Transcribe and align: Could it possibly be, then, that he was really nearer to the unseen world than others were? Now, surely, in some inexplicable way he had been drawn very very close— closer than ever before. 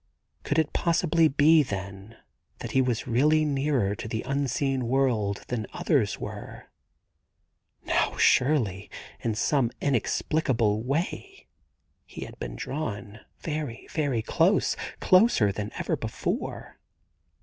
Could 0.41 0.57
it 0.57 0.73
possibly 0.73 1.27
be, 1.27 1.61
then, 1.61 2.17
that 2.57 2.71
he 2.71 2.81
was 2.81 3.05
really 3.05 3.45
nearer 3.45 3.93
to 3.93 4.07
the 4.07 4.23
unseen 4.23 4.87
world 4.87 5.43
than 5.49 5.67
others 5.73 6.19
were? 6.19 6.71
Now, 7.85 8.17
surely, 8.17 8.89
in 9.19 9.35
some 9.35 9.69
inexplicable 9.79 10.81
way 10.81 11.45
he 12.07 12.25
had 12.25 12.39
been 12.39 12.55
drawn 12.55 13.19
very 13.41 13.87
very 13.91 14.23
close— 14.23 14.75
closer 15.01 15.51
than 15.51 15.69
ever 15.77 15.95
before. 15.95 16.79